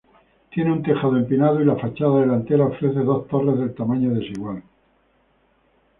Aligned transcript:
Tiene 0.51 0.71
un 0.71 0.81
tejado 0.81 1.15
empinado 1.15 1.61
y 1.61 1.65
la 1.65 1.75
fachada 1.75 2.21
delantera 2.21 2.65
ofrece 2.65 3.01
dos 3.01 3.27
torres 3.27 3.59
del 3.59 3.75
tamaño 3.75 4.09
desigual. 4.09 4.63